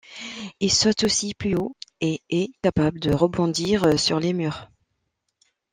Il 0.59 0.73
saute 0.73 1.03
aussi 1.03 1.35
plus 1.35 1.53
haut 1.53 1.75
et 1.99 2.23
est 2.31 2.49
capable 2.63 2.99
de 2.99 3.13
rebondir 3.13 3.99
sur 3.99 4.19
les 4.19 4.33
murs. 4.33 4.71